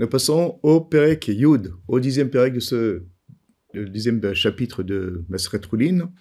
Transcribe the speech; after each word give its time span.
Nous 0.00 0.06
passons 0.06 0.60
au 0.62 0.80
Perek 0.80 1.26
Yud, 1.26 1.74
au 1.88 1.98
dixième 1.98 2.30
Perek 2.30 2.54
de 2.54 2.60
ce 2.60 3.02
le 3.74 3.88
dixième 3.88 4.32
chapitre 4.32 4.84
de 4.84 5.24
Masret 5.28 5.60
Roulin. 5.68 6.12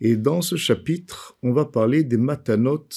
Et 0.00 0.16
dans 0.16 0.42
ce 0.42 0.56
chapitre, 0.56 1.38
on 1.40 1.52
va 1.52 1.64
parler 1.64 2.02
des 2.02 2.16
matanot 2.16 2.88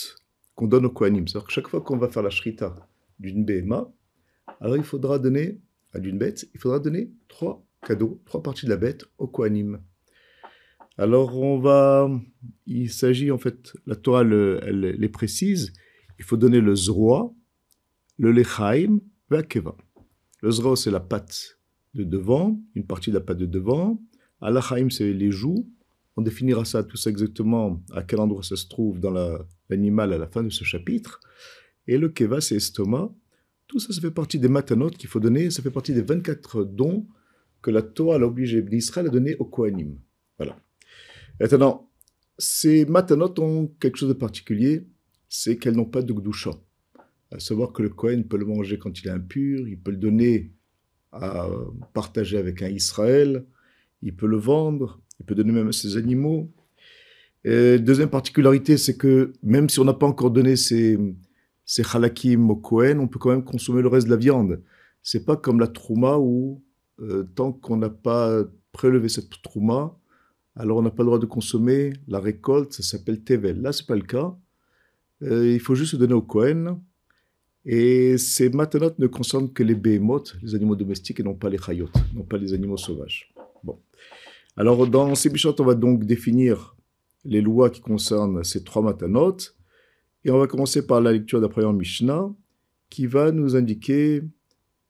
qu'on 0.55 0.65
donne 0.65 0.87
au 0.87 0.89
Kohanim. 0.89 1.27
C'est-à-dire 1.27 1.47
que 1.47 1.53
chaque 1.53 1.67
fois 1.67 1.81
qu'on 1.81 1.97
va 1.97 2.09
faire 2.09 2.23
la 2.23 2.31
shrita 2.31 2.75
d'une 3.19 3.45
BMA, 3.45 3.87
alors 4.59 4.77
il 4.77 4.83
faudra 4.83 5.19
donner, 5.19 5.59
à 5.93 5.99
d'une 5.99 6.17
bête, 6.17 6.49
il 6.55 6.59
faudra 6.59 6.79
donner 6.79 7.11
trois 7.27 7.63
cadeaux, 7.85 8.19
trois 8.25 8.41
parties 8.41 8.65
de 8.65 8.71
la 8.71 8.77
bête 8.77 9.05
au 9.19 9.27
Kohanim. 9.27 9.79
Alors 10.97 11.37
on 11.37 11.59
va, 11.59 12.09
il 12.65 12.91
s'agit 12.91 13.29
en 13.29 13.37
fait, 13.37 13.73
la 13.85 13.95
Torah 13.95 14.21
elle, 14.21 14.95
les 14.97 15.09
précise, 15.09 15.71
il 16.17 16.25
faut 16.25 16.37
donner 16.37 16.61
le 16.61 16.73
zroa, 16.75 17.31
le 18.17 18.31
lechaim, 18.31 19.01
la 19.29 19.43
keva. 19.43 19.75
Le 20.41 20.51
zroa 20.51 20.75
c'est 20.75 20.91
la 20.91 20.99
pâte 20.99 21.59
de 21.93 22.03
devant, 22.03 22.59
une 22.75 22.85
partie 22.85 23.09
de 23.09 23.15
la 23.15 23.21
pâte 23.21 23.37
de 23.37 23.45
devant. 23.45 24.01
Alachaim, 24.41 24.89
c'est 24.89 25.13
les 25.13 25.31
joues. 25.31 25.69
On 26.17 26.21
définira 26.21 26.65
ça, 26.65 26.83
tout 26.83 26.97
ça 26.97 27.09
exactement, 27.09 27.81
à 27.91 28.03
quel 28.03 28.19
endroit 28.19 28.43
ça 28.43 28.55
se 28.55 28.67
trouve 28.67 28.99
dans 28.99 29.11
l'animal 29.69 30.13
à 30.13 30.17
la 30.17 30.27
fin 30.27 30.43
de 30.43 30.49
ce 30.49 30.63
chapitre. 30.63 31.19
Et 31.87 31.97
le 31.97 32.09
keva, 32.09 32.41
c'est 32.41 32.55
estomac. 32.55 33.13
Tout 33.67 33.79
ça, 33.79 33.93
ça 33.93 33.99
fait 33.99 34.11
partie 34.11 34.39
des 34.39 34.47
matanotes 34.47 34.97
qu'il 34.97 35.09
faut 35.09 35.19
donner. 35.19 35.49
Ça 35.51 35.61
fait 35.61 35.71
partie 35.71 35.93
des 35.93 36.01
24 36.01 36.63
dons 36.63 37.07
que 37.61 37.71
la 37.71 37.81
Torah 37.81 38.17
a 38.17 38.19
obligé 38.19 38.61
d'Israël 38.61 39.07
à 39.07 39.09
donner 39.09 39.35
au 39.37 39.45
Kohanim. 39.45 39.97
Voilà. 40.37 40.57
Maintenant, 41.39 41.89
ces 42.37 42.85
matanotes 42.85 43.39
ont 43.39 43.67
quelque 43.79 43.97
chose 43.97 44.09
de 44.09 44.13
particulier, 44.13 44.87
c'est 45.27 45.57
qu'elles 45.57 45.75
n'ont 45.75 45.85
pas 45.85 46.01
de 46.01 46.13
gdoucha. 46.13 46.51
À 47.35 47.39
savoir 47.39 47.73
que 47.73 47.83
le 47.83 47.89
Kohen 47.89 48.23
peut 48.23 48.37
le 48.37 48.45
manger 48.45 48.79
quand 48.79 48.97
il 49.01 49.07
est 49.07 49.11
impur, 49.11 49.67
il 49.67 49.77
peut 49.77 49.91
le 49.91 49.97
donner 49.97 50.53
à 51.11 51.49
partager 51.93 52.37
avec 52.37 52.61
un 52.61 52.69
Israël, 52.69 53.45
il 54.01 54.15
peut 54.15 54.27
le 54.27 54.37
vendre, 54.37 55.01
il 55.19 55.25
peut 55.25 55.35
donner 55.35 55.51
même 55.51 55.67
à 55.67 55.71
ses 55.71 55.97
animaux. 55.97 56.49
deuxième 57.43 58.09
particularité, 58.09 58.77
c'est 58.77 58.97
que 58.97 59.33
même 59.43 59.69
si 59.69 59.79
on 59.79 59.85
n'a 59.85 59.93
pas 59.93 60.07
encore 60.07 60.31
donné 60.31 60.55
ces, 60.55 60.97
ces 61.65 61.83
halakim 61.93 62.49
au 62.49 62.55
Kohen, 62.55 62.99
on 62.99 63.07
peut 63.07 63.19
quand 63.19 63.31
même 63.31 63.43
consommer 63.43 63.81
le 63.81 63.89
reste 63.89 64.07
de 64.07 64.11
la 64.11 64.17
viande. 64.17 64.61
C'est 65.03 65.25
pas 65.25 65.35
comme 65.35 65.59
la 65.59 65.67
trouma 65.67 66.17
où, 66.17 66.63
euh, 67.01 67.23
tant 67.35 67.51
qu'on 67.51 67.77
n'a 67.77 67.89
pas 67.89 68.43
prélevé 68.71 69.09
cette 69.09 69.29
trouma, 69.41 69.97
alors 70.55 70.77
on 70.77 70.81
n'a 70.81 70.91
pas 70.91 71.03
le 71.03 71.07
droit 71.07 71.19
de 71.19 71.25
consommer 71.25 71.93
la 72.07 72.19
récolte, 72.19 72.73
ça 72.73 72.83
s'appelle 72.83 73.21
tevel. 73.23 73.61
Là, 73.61 73.73
c'est 73.73 73.85
pas 73.85 73.95
le 73.95 74.03
cas. 74.03 74.37
Euh, 75.23 75.51
il 75.51 75.59
faut 75.59 75.75
juste 75.75 75.91
se 75.91 75.97
donner 75.97 76.13
au 76.13 76.21
Kohen. 76.21 76.79
Et 77.65 78.17
ces 78.17 78.49
matanotes 78.49 78.99
ne 78.99 79.07
concernent 79.07 79.51
que 79.51 79.63
les 79.63 79.73
behemoths, 79.73 80.35
les 80.43 80.53
animaux 80.53 80.75
domestiques, 80.75 81.19
et 81.19 81.23
non 81.23 81.33
pas 81.33 81.49
les 81.49 81.57
chayot, 81.57 81.89
non 82.13 82.23
pas 82.23 82.37
les 82.37 82.53
animaux 82.53 82.77
sauvages. 82.77 83.33
Bon. 83.63 83.79
Alors, 84.55 84.87
dans 84.87 85.15
ces 85.15 85.29
bichotes, 85.29 85.59
on 85.59 85.65
va 85.65 85.73
donc 85.73 86.05
définir 86.05 86.75
les 87.23 87.41
lois 87.41 87.71
qui 87.71 87.81
concernent 87.81 88.43
ces 88.43 88.63
trois 88.63 88.83
matanotes. 88.83 89.55
Et 90.23 90.31
on 90.31 90.37
va 90.37 90.47
commencer 90.47 90.85
par 90.85 91.01
la 91.01 91.11
lecture 91.11 91.41
d'après 91.41 91.63
un 91.65 91.73
Mishnah, 91.73 92.31
qui 92.89 93.07
va 93.07 93.31
nous 93.31 93.55
indiquer 93.55 94.21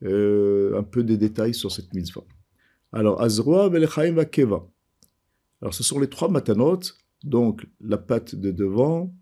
euh, 0.03 0.77
un 0.77 0.83
peu 0.83 1.03
des 1.03 1.17
détails 1.17 1.53
sur 1.53 1.71
cette 1.71 1.93
mitzvah. 1.93 2.25
Alors, 2.91 3.21
Azroa, 3.21 3.69
Velechaim, 3.69 4.13
Vakeva. 4.13 4.67
Alors, 5.61 5.73
ce 5.73 5.83
sont 5.83 5.99
les 5.99 6.09
trois 6.09 6.29
matanotes, 6.29 6.97
donc 7.23 7.65
la 7.79 7.97
patte 7.97 8.35
de 8.35 8.51
devant, 8.51 9.13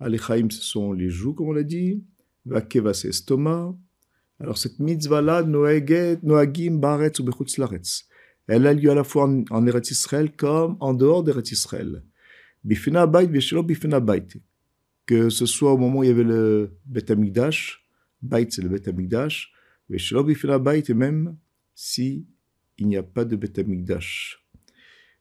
Alechaim, 0.00 0.48
ce 0.50 0.62
sont 0.62 0.92
les 0.92 1.08
joues, 1.08 1.32
comme 1.32 1.48
on 1.48 1.52
l'a 1.52 1.62
dit, 1.62 2.02
Vakeva, 2.48 2.94
c'est 2.94 3.08
estomac. 3.08 3.74
Alors, 4.40 4.56
cette 4.56 4.78
mitzvah-là, 4.78 5.42
Noagim, 5.42 6.78
Baretz 6.78 7.18
ou 7.20 7.24
Bechutz 7.24 7.58
Laretz, 7.58 8.08
elle 8.46 8.66
a 8.66 8.72
lieu 8.72 8.90
à 8.90 8.94
la 8.94 9.04
fois 9.04 9.28
en, 9.50 9.66
Eretz 9.66 9.90
Israël 9.90 10.32
comme 10.34 10.76
en 10.80 10.94
dehors 10.94 11.22
d'Eretz 11.22 11.52
Israël. 11.52 12.02
Bifina 12.64 13.06
Bait, 13.06 13.26
Bifina 13.26 14.00
Bait. 14.00 14.26
Que 15.06 15.28
ce 15.28 15.46
soit 15.46 15.72
au 15.72 15.78
moment 15.78 16.00
où 16.00 16.04
il 16.04 16.08
y 16.08 16.10
avait 16.10 16.24
le 16.24 16.72
Bet 16.86 17.10
Amigdash, 17.10 17.86
Bait 18.22 18.46
c'est 18.50 18.62
le 18.62 18.68
Bet 18.68 18.88
Amigdash, 18.88 19.52
Bifina 19.88 20.58
Bait, 20.58 20.82
et 20.88 20.94
même 20.94 21.36
si 21.74 22.26
il 22.78 22.88
n'y 22.88 22.96
a 22.96 23.02
pas 23.02 23.24
de 23.24 23.36
Bet 23.36 23.58
Amigdash. 23.58 24.44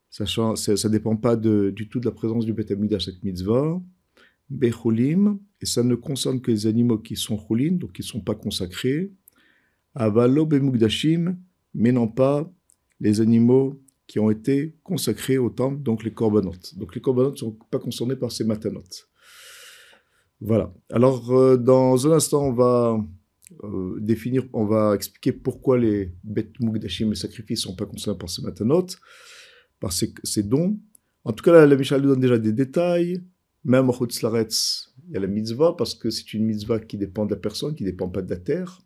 Sachant, 0.09 0.55
ça 0.55 0.71
ne 0.71 0.89
dépend 0.89 1.17
pas 1.17 1.35
du 1.35 1.89
tout 1.89 1.99
de 1.99 2.05
la 2.05 2.11
présence 2.11 2.45
du 2.45 2.53
Bet 2.53 2.71
Amigdash, 2.71 3.05
cette 3.05 3.23
mitzvah. 3.23 3.81
Bechulim, 4.49 5.39
et 5.61 5.65
ça 5.65 5.83
ne 5.83 5.95
concerne 5.95 6.41
que 6.41 6.51
les 6.51 6.67
animaux 6.67 6.99
qui 6.99 7.15
sont 7.15 7.37
chulin, 7.37 7.73
donc 7.73 7.93
qui 7.93 8.01
ne 8.01 8.07
sont 8.07 8.21
pas 8.21 8.35
consacrés. 8.35 9.11
Avalo 9.95 10.45
Bemugdashim, 10.45 11.37
mais 11.73 11.91
non 11.91 12.07
pas 12.07 12.51
les 12.99 13.21
animaux 13.21 13.81
qui 14.07 14.19
ont 14.19 14.31
été 14.31 14.75
consacrés 14.83 15.37
au 15.37 15.49
temple, 15.49 15.81
donc 15.83 16.03
les 16.03 16.13
corbanotes. 16.13 16.77
Donc 16.77 16.95
les 16.95 17.01
corbanotes 17.01 17.33
ne 17.33 17.39
sont 17.39 17.57
pas 17.69 17.79
concernés 17.79 18.15
par 18.15 18.31
ces 18.31 18.45
matanotes. 18.45 19.09
Voilà. 20.39 20.73
Alors, 20.89 21.31
euh, 21.31 21.57
dans 21.57 22.07
un 22.07 22.11
instant, 22.11 22.47
on 22.47 22.53
va 22.53 23.03
euh, 23.63 23.97
définir, 23.99 24.43
on 24.53 24.65
va 24.65 24.93
expliquer 24.95 25.31
pourquoi 25.31 25.77
les 25.77 26.13
bêtes 26.23 26.59
mugdashim, 26.59 27.09
les 27.09 27.15
sacrifices, 27.15 27.65
ne 27.65 27.71
sont 27.71 27.75
pas 27.75 27.85
concernés 27.85 28.17
par 28.17 28.29
ces 28.29 28.41
matanotes, 28.41 28.97
par 29.79 29.91
ces, 29.91 30.43
dons. 30.43 30.79
En 31.23 31.33
tout 31.33 31.43
cas, 31.43 31.65
la, 31.65 31.75
Mishnah 31.75 31.99
nous 31.99 32.09
donne 32.09 32.19
déjà 32.19 32.37
des 32.37 32.53
détails. 32.53 33.23
Même 33.63 33.89
au 33.89 34.07
il 34.07 35.13
y 35.13 35.17
a 35.17 35.19
la 35.19 35.27
mitzvah, 35.27 35.73
parce 35.77 35.95
que 35.95 36.09
c'est 36.09 36.33
une 36.33 36.45
mitzvah 36.45 36.79
qui 36.79 36.97
dépend 36.97 37.25
de 37.25 37.31
la 37.33 37.39
personne, 37.39 37.75
qui 37.75 37.83
ne 37.83 37.89
dépend 37.89 38.09
pas 38.09 38.21
de 38.21 38.29
la 38.29 38.37
terre. 38.37 38.81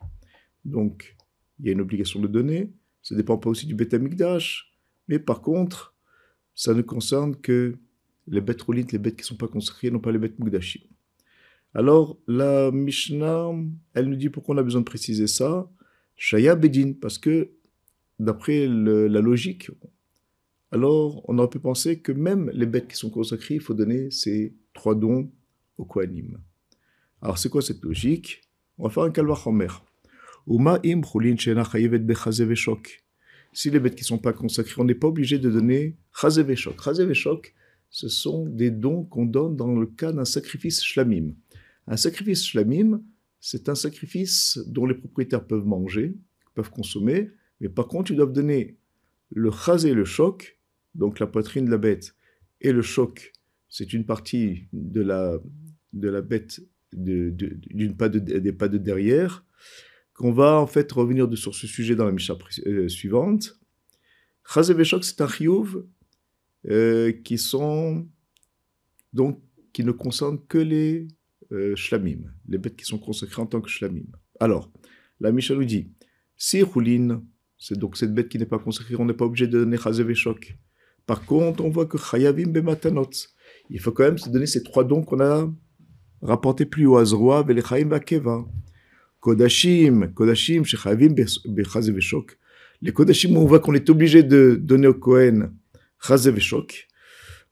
Donc, 0.65 1.15
il 1.59 1.67
y 1.67 1.69
a 1.69 1.71
une 1.73 1.81
obligation 1.81 2.19
de 2.19 2.27
donner. 2.27 2.71
Ça 3.01 3.15
ne 3.15 3.19
dépend 3.19 3.37
pas 3.37 3.49
aussi 3.49 3.65
du 3.65 3.75
Beth 3.75 3.93
Amikdash. 3.93 4.73
Mais 5.07 5.19
par 5.19 5.41
contre, 5.41 5.95
ça 6.55 6.73
ne 6.73 6.81
concerne 6.81 7.35
que 7.35 7.77
les 8.27 8.41
bêtes 8.41 8.61
roulites, 8.61 8.91
les 8.91 8.99
bêtes 8.99 9.15
qui 9.15 9.21
ne 9.21 9.27
sont 9.27 9.35
pas 9.35 9.47
consacrées, 9.47 9.91
non 9.91 9.99
pas 9.99 10.11
les 10.11 10.19
bêtes 10.19 10.39
Mugdashim. 10.39 10.81
Alors, 11.73 12.17
la 12.27 12.71
Mishnah, 12.71 13.51
elle 13.93 14.09
nous 14.09 14.15
dit 14.15 14.29
pourquoi 14.29 14.55
on 14.55 14.57
a 14.57 14.63
besoin 14.63 14.81
de 14.81 14.85
préciser 14.85 15.27
ça. 15.27 15.69
Shaya 16.15 16.55
Bedin, 16.55 16.93
parce 16.93 17.17
que 17.17 17.51
d'après 18.19 18.67
la 18.67 19.21
logique, 19.21 19.71
alors 20.71 21.27
on 21.27 21.39
aurait 21.39 21.49
pu 21.49 21.59
penser 21.59 21.99
que 21.99 22.11
même 22.11 22.51
les 22.53 22.65
bêtes 22.65 22.87
qui 22.87 22.95
sont 22.95 23.09
consacrées, 23.09 23.55
il 23.55 23.61
faut 23.61 23.73
donner 23.73 24.11
ces 24.11 24.53
trois 24.73 24.95
dons 24.95 25.31
au 25.77 25.85
Kohanim. 25.85 26.39
Alors 27.21 27.37
c'est 27.37 27.49
quoi 27.49 27.61
cette 27.61 27.83
logique? 27.83 28.41
On 28.77 28.85
va 28.85 28.89
faire 28.89 29.03
un 29.03 29.11
kalva 29.11 29.35
chomer. 29.35 29.67
Si 33.53 33.69
les 33.69 33.79
bêtes 33.79 33.95
qui 33.95 34.03
ne 34.03 34.07
sont 34.07 34.17
pas 34.17 34.33
consacrées, 34.33 34.81
on 34.81 34.85
n'est 34.85 34.95
pas 34.95 35.07
obligé 35.07 35.37
de 35.37 35.49
donner 35.49 35.97
chazeveshok. 36.19 36.81
Chazeveshok, 36.81 37.53
ce 37.89 38.07
sont 38.07 38.45
des 38.47 38.71
dons 38.71 39.03
qu'on 39.03 39.25
donne 39.25 39.55
dans 39.55 39.75
le 39.75 39.85
cas 39.85 40.11
d'un 40.11 40.25
sacrifice 40.25 40.81
shlamim. 40.81 41.33
Un 41.87 41.97
sacrifice 41.97 42.45
shlamim, 42.45 43.01
c'est 43.39 43.69
un 43.69 43.75
sacrifice 43.75 44.59
dont 44.67 44.85
les 44.85 44.95
propriétaires 44.95 45.45
peuvent 45.45 45.65
manger, 45.65 46.15
peuvent 46.53 46.71
consommer, 46.71 47.31
mais 47.59 47.69
par 47.69 47.87
contre, 47.87 48.11
ils 48.11 48.17
doivent 48.17 48.33
donner 48.33 48.77
le 49.29 49.51
chazé, 49.51 49.93
le 49.93 50.05
choc, 50.05 50.57
donc 50.95 51.19
la 51.19 51.27
poitrine 51.27 51.65
de 51.65 51.71
la 51.71 51.77
bête, 51.77 52.15
et 52.61 52.71
le 52.71 52.81
choc, 52.81 53.33
c'est 53.71 53.93
une 53.93 54.05
partie 54.05 54.67
de 54.73 55.01
la, 55.01 55.39
de 55.93 56.09
la 56.09 56.21
bête 56.21 56.61
d'une 56.93 57.95
pas 57.97 58.09
de, 58.09 58.19
des 58.19 58.51
pas 58.51 58.67
de 58.67 58.77
derrière, 58.77 59.45
qu'on 60.13 60.33
va 60.33 60.59
en 60.59 60.67
fait 60.67 60.91
revenir 60.91 61.25
sur 61.37 61.55
ce 61.55 61.67
sujet 61.67 61.95
dans 61.95 62.05
la 62.05 62.11
Mishnah 62.11 62.37
euh, 62.67 62.89
suivante. 62.89 63.57
Chazé 64.45 64.75
c'est 64.83 65.21
un 65.21 65.27
chiyuv 65.27 65.85
euh, 66.69 67.13
qui 67.23 67.37
sont 67.37 68.07
donc 69.13 69.41
qui 69.71 69.85
ne 69.85 69.93
concernent 69.93 70.43
que 70.47 70.57
les 70.57 71.07
euh, 71.53 71.73
shlamim, 71.77 72.23
les 72.49 72.57
bêtes 72.57 72.75
qui 72.75 72.85
sont 72.85 72.99
consacrées 72.99 73.41
en 73.41 73.45
tant 73.45 73.61
que 73.61 73.69
shlamim. 73.69 74.03
Alors, 74.41 74.69
la 75.21 75.31
Mishnah 75.31 75.55
nous 75.55 75.63
dit, 75.63 75.91
si 76.35 76.59
Choulin, 76.59 77.23
c'est 77.57 77.77
donc 77.77 77.95
cette 77.95 78.13
bête 78.13 78.27
qui 78.27 78.37
n'est 78.37 78.45
pas 78.45 78.59
consacrée, 78.59 78.95
on 78.97 79.05
n'est 79.05 79.13
pas 79.13 79.25
obligé 79.25 79.47
de 79.47 79.59
donner 79.59 79.77
Chazé. 79.77 80.03
Par 81.05 81.25
contre, 81.25 81.63
on 81.63 81.69
voit 81.69 81.85
que 81.85 81.97
Chayavim 81.97 82.51
Bematanot, 82.51 83.09
il 83.71 83.79
faut 83.79 83.91
quand 83.91 84.03
même 84.03 84.17
se 84.17 84.29
donner 84.29 84.45
ces 84.45 84.63
trois 84.63 84.83
dons 84.83 85.01
qu'on 85.01 85.21
a 85.21 85.49
rapportés 86.21 86.65
plus 86.65 86.85
haut, 86.85 86.97
Azroa, 86.97 87.41
Velechaim, 87.43 87.87
Vakeva. 87.87 88.45
Kodashim, 89.21 90.11
Kodashim, 90.13 90.63
Shechavim, 90.63 91.15
Bechaze 91.45 91.89
Veshok. 91.89 92.37
Les 92.81 92.91
Kodashim, 92.91 93.37
on 93.37 93.45
voit 93.45 93.59
qu'on 93.59 93.73
est 93.73 93.89
obligé 93.89 94.23
de 94.23 94.59
donner 94.61 94.87
au 94.87 94.93
Kohen 94.93 95.53
Chaze 96.03 96.27
Veshok. 96.27 96.87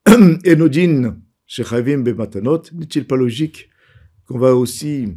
Et 0.44 0.56
Nodin, 0.56 1.18
Shechavim, 1.45 2.00
Bematanot. 2.00 2.63
N'est-il 2.74 3.07
pas 3.07 3.15
logique 3.15 3.69
qu'on 4.25 4.39
va 4.39 4.56
aussi 4.56 5.15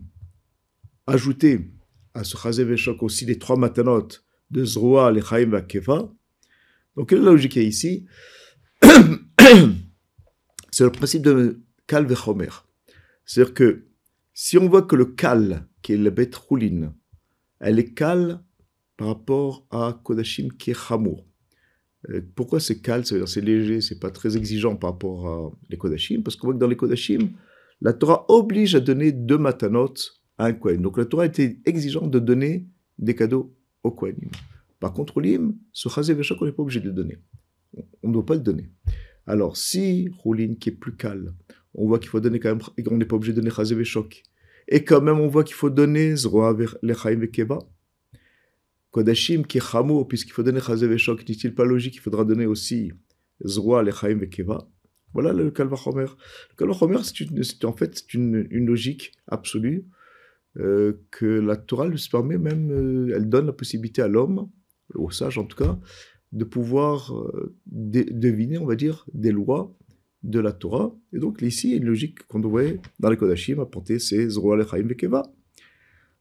ajouter 1.07 1.73
à 2.15 2.23
ce 2.23 2.37
Chaze 2.37 2.61
Veshok 2.61 3.03
aussi 3.03 3.25
les 3.25 3.39
trois 3.39 3.57
matanot 3.57 4.09
de 4.51 4.65
Zroa, 4.65 5.11
Lechaim, 5.11 5.47
Vakeva? 5.47 6.13
Donc, 6.95 7.09
quelle 7.09 7.19
est 7.19 7.25
la 7.25 7.33
logique 7.33 7.57
ici? 7.57 8.07
C'est 10.73 10.85
le 10.85 10.91
principe 10.91 11.23
de 11.23 11.61
Kal 11.87 12.07
Vechomer. 12.07 12.49
C'est-à-dire 13.25 13.55
que 13.55 13.85
si 14.33 14.59
on 14.59 14.69
voit 14.69 14.83
que 14.83 14.97
le 14.97 15.05
Kal, 15.05 15.69
qui 15.83 15.93
est 15.93 15.97
la 15.99 16.11
bête 16.11 16.35
rouline, 16.35 16.93
elle 17.61 17.79
est 17.79 17.95
cale 17.95 18.43
par 18.97 19.09
rapport 19.09 19.67
à 19.71 20.01
Kodashim 20.03 20.49
qui 20.59 20.71
est 20.71 20.77
Hamour. 20.91 21.27
Euh, 22.09 22.21
pourquoi 22.35 22.59
c'est 22.59 22.81
calme, 22.81 23.05
c'est 23.05 23.41
léger, 23.41 23.81
c'est 23.81 24.01
pas 24.01 24.11
très 24.11 24.37
exigeant 24.37 24.75
par 24.75 24.93
rapport 24.93 25.29
à 25.29 25.53
les 25.69 25.77
Kodashim 25.77 26.23
Parce 26.23 26.37
qu'on 26.37 26.49
voit 26.49 26.55
que 26.55 26.59
dans 26.59 26.67
les 26.67 26.77
Kodashim, 26.77 27.31
la 27.81 27.93
Torah 27.93 28.25
oblige 28.29 28.75
à 28.75 28.81
donner 28.81 29.13
deux 29.13 29.39
matanot 29.39 29.95
à 30.39 30.47
un 30.47 30.53
Kohen. 30.55 30.81
Donc 30.81 30.99
la 30.99 31.05
Torah 31.05 31.27
était 31.27 31.61
exigeante 31.67 32.11
de 32.11 32.19
donner 32.19 32.67
des 32.99 33.15
cadeaux 33.15 33.55
au 33.83 33.91
Kohanim. 33.91 34.31
Par 34.81 34.93
contre, 34.93 35.21
Lim, 35.21 35.55
ce 35.73 35.89
Chazé 35.89 36.15
on 36.15 36.45
n'est 36.45 36.53
pas 36.53 36.63
obligé 36.63 36.81
de 36.81 36.87
le 36.87 36.93
donner. 36.93 37.19
On 38.03 38.09
ne 38.09 38.13
doit 38.13 38.27
pas 38.27 38.35
le 38.35 38.41
donner. 38.41 38.71
Alors, 39.27 39.57
si 39.57 40.11
Roulin, 40.19 40.55
qui 40.59 40.71
est 40.71 40.73
plus 40.73 40.97
calme, 40.97 41.35
on 41.75 41.87
voit 41.87 41.99
qu'il 41.99 42.09
faut 42.09 42.21
donner 42.21 42.41
quand 42.41 42.51
même, 42.51 42.85
qu'on 42.85 42.97
n'est 42.97 43.05
pas 43.05 43.17
obligé 43.17 43.33
de 43.33 43.41
donner 43.41 43.55
Chazé 43.55 43.77
et 44.69 44.85
quand 44.85 45.01
même 45.01 45.19
on 45.19 45.29
voit 45.29 45.45
qu'il 45.45 45.55
faut 45.55 45.71
donner 45.71 46.15
Zroa 46.15 46.57
Lechaim 46.83 47.17
Vekeva, 47.17 47.59
Kodashim 48.91 49.43
qui 49.43 49.59
est 49.59 49.61
Chamour, 49.73 50.07
puisqu'il 50.07 50.33
faut 50.33 50.43
donner 50.43 50.61
Chazé 50.61 50.87
Veshok, 50.87 51.29
n'est-il 51.29 51.55
pas 51.55 51.65
logique, 51.65 51.97
il 51.97 52.01
faudra 52.01 52.25
donner 52.25 52.47
aussi 52.47 52.93
Zroa 53.45 53.83
Lechaim 53.83 54.19
Vekeva 54.19 54.69
voilà 55.15 55.33
le 55.33 55.51
Kalvachomer. 55.51 56.07
Le 56.51 56.57
Kalvachomer, 56.57 56.99
c'est 57.05 57.65
en 57.65 57.73
fait 57.73 58.03
une, 58.15 58.47
une, 58.51 58.67
logique 58.67 59.13
absolue 59.27 59.87
euh, 60.59 60.95
que 61.11 61.27
la 61.27 61.57
Torah 61.57 61.87
lui 61.87 62.03
permet 62.11 62.39
même, 62.39 62.71
euh, 62.71 63.15
elle 63.15 63.29
donne 63.29 63.47
la 63.47 63.53
possibilité 63.53 64.03
à 64.03 64.09
l'homme, 64.09 64.51
au 64.95 65.11
sage 65.11 65.39
en 65.39 65.45
tout 65.45 65.57
cas, 65.57 65.79
de 66.33 66.45
pouvoir 66.45 67.15
euh, 67.15 67.55
deviner, 67.67 68.59
on 68.59 68.67
va 68.67 68.75
dire, 68.75 69.07
des 69.13 69.33
lois 69.33 69.75
de 70.23 70.41
la 70.41 70.53
Torah. 70.53 70.95
Et 71.13 71.19
donc 71.19 71.43
ici, 71.43 71.69
il 71.69 71.71
y 71.73 71.75
a 71.75 71.77
une 71.79 71.85
logique 71.85 72.27
qu'on 72.27 72.41
devrait, 72.41 72.81
dans 73.01 73.11
les 73.11 73.17
Kodashim, 73.17 73.61
apporter, 73.61 73.99
c'est 73.99 74.29
Zroa 74.29 74.57
Lechaim 74.57 74.87
Vekeva. 74.87 75.23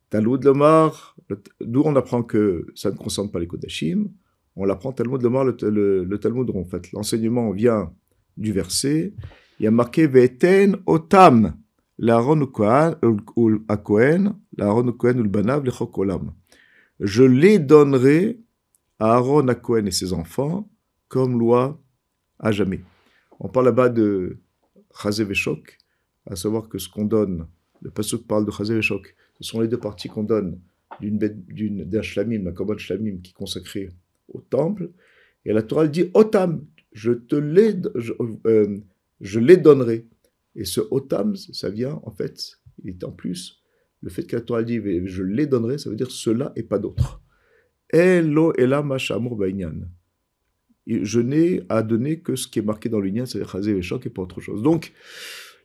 Talmud 0.10 0.44
Lomar, 0.44 1.16
d'où 1.62 1.84
on 1.86 1.96
apprend 1.96 2.24
que 2.24 2.68
ça 2.75 2.92
ne 2.92 2.98
concerne 2.98 3.31
pas 3.31 3.40
les 3.40 3.48
Kodashim, 3.48 4.10
on 4.58 4.66
l'apprend 4.66 4.92
Talmud 4.92 5.22
Lomar, 5.22 5.46
le, 5.46 5.56
le, 5.62 6.04
le 6.04 6.18
Talmud, 6.18 6.50
en 6.50 6.66
fait, 6.66 6.92
l'enseignement 6.92 7.52
vient 7.52 7.94
du 8.36 8.52
verset, 8.52 9.13
il 9.60 9.63
y 9.63 9.68
a 9.68 9.72
marqué 9.72 10.08
Veten 10.08 10.78
otam, 10.86 11.56
l'Aaron 11.98 12.46
Kohen, 12.48 12.96
l'Aaron 14.58 14.88
ou 14.88 15.04
le 15.04 15.30
Banav, 15.30 15.63
le. 15.63 15.72
Je 17.00 17.24
les 17.24 17.60
donnerai 17.60 18.40
à 19.01 19.15
Aaron, 19.15 19.48
à 19.48 19.56
Kohen 19.56 19.88
et 19.88 19.92
ses 19.92 20.13
enfants 20.13 20.69
comme 21.07 21.39
loi 21.39 21.81
à 22.38 22.51
jamais. 22.51 22.81
On 23.39 23.50
parle 23.50 23.65
là-bas 23.65 23.89
de 23.89 24.38
Chazé 24.95 25.24
Veshok, 25.24 25.80
à 26.27 26.36
savoir 26.36 26.69
que 26.69 26.77
ce 26.77 26.88
qu'on 26.88 27.06
donne, 27.06 27.48
le 27.81 27.89
Pasuk 27.89 28.27
parle 28.27 28.45
de 28.45 28.51
Chazé 28.51 28.75
Veshok, 28.75 29.15
ce 29.39 29.44
sont 29.44 29.59
les 29.59 29.68
deux 29.68 29.80
parties 29.80 30.07
qu'on 30.07 30.24
donne 30.24 30.59
d'une 31.00 31.18
d'un 31.18 32.01
shlamim, 32.03 32.45
un 32.45 32.51
kabbat 32.51 32.77
shlamim 32.77 33.18
qui 33.24 33.31
est 33.31 33.33
consacré 33.33 33.89
au 34.27 34.39
temple, 34.39 34.92
et 35.45 35.51
la 35.51 35.63
Torah 35.63 35.88
dit 35.88 36.12
Otam, 36.13 36.63
je 36.92 37.12
te 37.12 37.36
les, 37.36 37.75
euh, 38.45 38.77
je, 39.19 39.39
les 39.39 39.57
donnerai. 39.57 40.06
Et 40.56 40.65
ce 40.65 40.81
otam, 40.92 41.36
ça 41.36 41.71
vient, 41.71 42.00
en 42.03 42.12
fait, 42.12 42.59
il 42.83 42.92
est 42.92 43.03
en 43.03 43.12
plus, 43.12 43.63
le 44.01 44.12
fait 44.12 44.25
que 44.25 44.36
la 44.36 44.44
Torah 44.44 44.62
dit 44.62 44.80
je 45.06 45.24
les 45.24 45.48
donnerai, 45.48 45.80
ça 45.80 45.89
veut 45.89 45.95
dire 45.95 46.12
cela 46.12 46.53
et 46.56 46.62
pas 46.62 46.77
d'autre. 46.77 47.21
Elo 47.92 48.54
ela 48.58 48.84
amour 49.10 49.36
bainyan. 49.36 49.88
Je 50.88 51.20
n'ai 51.20 51.62
à 51.70 51.84
donner 51.84 52.20
que 52.20 52.36
ce 52.36 52.48
qui 52.48 52.60
est 52.60 52.64
marqué 52.64 52.90
dans 52.90 53.00
l'union, 53.00 53.26
c'est-à-dire 53.26 53.52
chazé 53.52 53.78
et 53.78 54.08
et 54.08 54.10
pas 54.10 54.22
autre 54.22 54.42
chose. 54.42 54.64
Donc, 54.64 54.94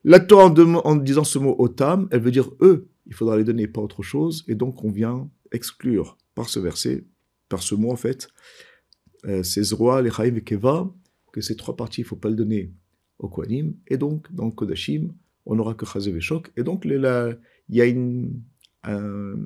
la 0.04 0.20
Torah, 0.20 0.52
en, 0.84 0.96
disant 0.96 1.24
ce 1.24 1.38
mot 1.38 1.56
otam, 1.58 2.06
elle 2.10 2.20
veut 2.20 2.30
dire 2.30 2.50
eux, 2.60 2.88
il 3.06 3.14
faudra 3.14 3.36
les 3.36 3.44
donner, 3.44 3.66
pas 3.66 3.80
autre 3.80 4.02
chose. 4.02 4.44
Et 4.46 4.54
donc, 4.54 4.84
on 4.84 4.90
vient 4.90 5.28
exclure 5.52 6.16
par 6.34 6.48
ce 6.48 6.60
verset, 6.60 7.06
par 7.48 7.62
ce 7.62 7.74
mot 7.74 7.90
en 7.90 7.96
fait, 7.96 8.28
euh, 9.24 9.42
ces 9.42 9.74
rois, 9.74 10.02
les 10.02 10.10
chaim 10.10 10.34
et 10.34 10.42
keva, 10.42 10.92
que 11.32 11.40
ces 11.40 11.56
trois 11.56 11.76
parties, 11.76 12.02
il 12.02 12.04
ne 12.04 12.08
faut 12.08 12.16
pas 12.16 12.28
le 12.28 12.36
donner 12.36 12.72
au 13.18 13.28
Kohanim. 13.28 13.74
Et 13.88 13.96
donc, 13.96 14.32
dans 14.32 14.44
le 14.44 14.52
Kodashim, 14.52 15.12
on 15.46 15.56
n'aura 15.56 15.74
que 15.74 15.86
Chazé 15.86 16.12
Veshok. 16.12 16.52
Et 16.56 16.62
donc, 16.62 16.84
il 16.84 16.92
y 17.70 17.80
a 17.80 17.84
un, 18.84 19.36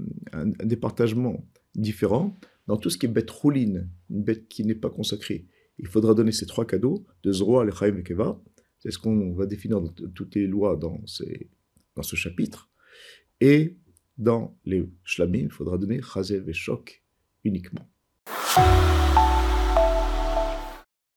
départagement 0.64 1.46
différent 1.74 2.38
dans 2.70 2.76
tout 2.76 2.88
ce 2.88 2.98
qui 2.98 3.06
est 3.06 3.08
bête 3.08 3.28
rouline, 3.28 3.90
une 4.10 4.22
bête 4.22 4.46
qui 4.46 4.64
n'est 4.64 4.76
pas 4.76 4.90
consacrée. 4.90 5.44
Il 5.80 5.88
faudra 5.88 6.14
donner 6.14 6.30
ces 6.30 6.46
trois 6.46 6.64
cadeaux 6.64 7.04
de 7.24 7.32
Zroa, 7.32 7.64
Lechaim 7.64 7.96
et 7.96 8.04
Keva. 8.04 8.40
C'est 8.78 8.92
ce 8.92 8.98
qu'on 9.00 9.32
va 9.32 9.46
définir 9.46 9.80
dans 9.80 9.92
toutes 10.14 10.36
les 10.36 10.46
lois 10.46 10.76
dans, 10.76 11.04
ce 11.04 12.14
chapitre. 12.14 12.70
Et 13.40 13.76
dans 14.18 14.56
les 14.64 14.88
shlamim, 15.02 15.46
il 15.46 15.50
faudra 15.50 15.78
donner 15.78 16.00
Chazé 16.00 16.38
Veshok 16.38 17.02
uniquement. 17.42 17.88